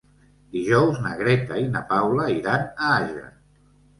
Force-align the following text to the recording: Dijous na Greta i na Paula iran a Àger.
Dijous 0.55 0.95
na 1.03 1.11
Greta 1.19 1.59
i 1.65 1.67
na 1.75 1.83
Paula 1.91 2.27
iran 2.39 2.65
a 2.87 2.91
Àger. 2.95 3.29